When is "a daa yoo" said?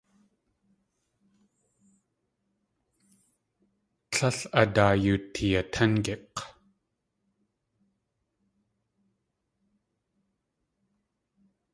4.59-5.19